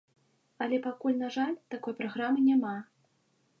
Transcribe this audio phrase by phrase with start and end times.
[0.65, 2.75] Але пакуль, на жаль, такой праграмы няма.